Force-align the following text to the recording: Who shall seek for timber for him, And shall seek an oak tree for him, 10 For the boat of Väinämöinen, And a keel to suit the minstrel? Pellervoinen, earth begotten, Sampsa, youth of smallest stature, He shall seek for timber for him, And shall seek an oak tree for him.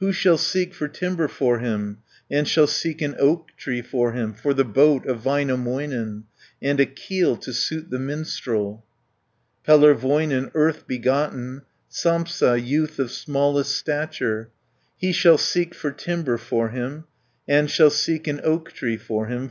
Who 0.00 0.12
shall 0.12 0.36
seek 0.36 0.74
for 0.74 0.86
timber 0.86 1.28
for 1.28 1.58
him, 1.60 2.00
And 2.30 2.46
shall 2.46 2.66
seek 2.66 3.00
an 3.00 3.16
oak 3.18 3.56
tree 3.56 3.80
for 3.80 4.12
him, 4.12 4.34
10 4.34 4.42
For 4.42 4.52
the 4.52 4.66
boat 4.66 5.06
of 5.06 5.22
Väinämöinen, 5.22 6.24
And 6.60 6.78
a 6.78 6.84
keel 6.84 7.38
to 7.38 7.54
suit 7.54 7.88
the 7.88 7.98
minstrel? 7.98 8.84
Pellervoinen, 9.66 10.50
earth 10.52 10.86
begotten, 10.86 11.62
Sampsa, 11.90 12.58
youth 12.62 12.98
of 12.98 13.10
smallest 13.10 13.74
stature, 13.74 14.50
He 14.98 15.10
shall 15.10 15.38
seek 15.38 15.74
for 15.74 15.90
timber 15.90 16.36
for 16.36 16.68
him, 16.68 17.04
And 17.48 17.70
shall 17.70 17.88
seek 17.88 18.26
an 18.28 18.42
oak 18.44 18.72
tree 18.74 18.98
for 18.98 19.28
him. 19.28 19.40